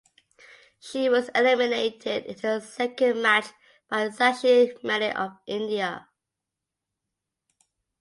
[0.79, 3.45] She was eliminated in her second match
[3.87, 6.07] by Sakshi Malik of India.